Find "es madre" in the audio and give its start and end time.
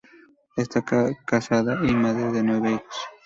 1.89-2.31